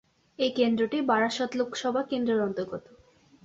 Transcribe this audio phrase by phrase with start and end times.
[0.39, 2.83] এই কেন্দ্রটি বারাসত লোকসভা কেন্দ্রের অন্তর্গত।